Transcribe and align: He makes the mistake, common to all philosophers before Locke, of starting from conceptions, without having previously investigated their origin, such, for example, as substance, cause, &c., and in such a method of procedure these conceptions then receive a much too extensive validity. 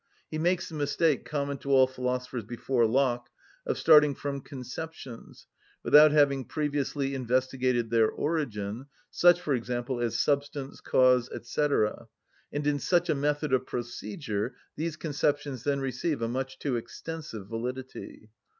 He 0.31 0.39
makes 0.39 0.67
the 0.67 0.73
mistake, 0.73 1.25
common 1.25 1.59
to 1.59 1.69
all 1.73 1.85
philosophers 1.85 2.43
before 2.43 2.87
Locke, 2.87 3.29
of 3.67 3.77
starting 3.77 4.15
from 4.15 4.41
conceptions, 4.41 5.45
without 5.83 6.11
having 6.11 6.43
previously 6.43 7.13
investigated 7.13 7.91
their 7.91 8.09
origin, 8.09 8.87
such, 9.11 9.39
for 9.39 9.53
example, 9.53 9.99
as 9.99 10.19
substance, 10.19 10.81
cause, 10.81 11.29
&c., 11.43 11.67
and 12.51 12.65
in 12.65 12.79
such 12.79 13.09
a 13.11 13.13
method 13.13 13.53
of 13.53 13.67
procedure 13.67 14.55
these 14.75 14.97
conceptions 14.97 15.63
then 15.65 15.79
receive 15.81 16.23
a 16.23 16.27
much 16.27 16.57
too 16.57 16.77
extensive 16.77 17.45
validity. 17.47 18.31